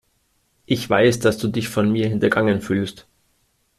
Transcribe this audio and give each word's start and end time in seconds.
Ich 0.65 0.89
weiß, 0.89 1.19
dass 1.19 1.37
du 1.37 1.47
dich 1.47 1.69
von 1.69 1.91
mir 1.91 2.09
hintergangen 2.09 2.61
fühlst. 2.61 3.05